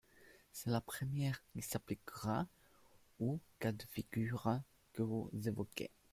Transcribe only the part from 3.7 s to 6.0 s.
de figure que vous évoquez.